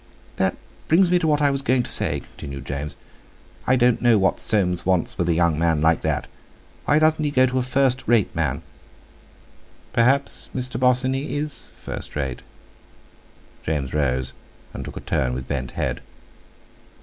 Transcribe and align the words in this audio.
"That 0.37 0.57
brings 0.87 1.11
me 1.11 1.19
to 1.19 1.27
what 1.27 1.43
I 1.43 1.51
was 1.51 1.61
going 1.61 1.83
to 1.83 1.91
say," 1.91 2.21
continued 2.21 2.65
James; 2.65 2.95
"I 3.67 3.75
don't 3.75 4.01
know 4.01 4.17
what 4.17 4.39
Soames 4.39 4.83
wants 4.83 5.15
with 5.15 5.29
a 5.29 5.33
young 5.35 5.59
man 5.59 5.79
like 5.79 6.01
that; 6.01 6.25
why 6.85 6.97
doesn't 6.97 7.23
he 7.23 7.29
go 7.29 7.45
to 7.45 7.59
a 7.59 7.61
first 7.61 8.07
rate 8.07 8.35
man?" 8.35 8.63
"Perhaps 9.93 10.49
Mr. 10.55 10.79
Bosinney 10.79 11.35
is 11.35 11.67
first 11.75 12.15
rate!" 12.15 12.41
James 13.61 13.93
rose, 13.93 14.33
and 14.73 14.83
took 14.83 14.97
a 14.97 15.01
turn 15.01 15.35
with 15.35 15.47
bent 15.47 15.69
head. 15.77 16.01